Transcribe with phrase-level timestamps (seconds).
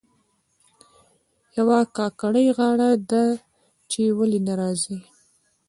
[1.57, 3.23] یوه کاکړۍ غاړه ده
[3.91, 4.97] چې ولې نه راځي.